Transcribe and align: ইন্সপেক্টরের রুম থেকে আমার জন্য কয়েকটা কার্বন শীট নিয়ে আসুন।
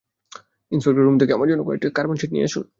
ইন্সপেক্টরের 0.71 1.05
রুম 1.05 1.15
থেকে 1.21 1.31
আমার 1.33 1.47
জন্য 1.51 1.61
কয়েকটা 1.67 1.87
কার্বন 1.97 2.15
শীট 2.15 2.31
নিয়ে 2.33 2.47
আসুন। 2.49 2.63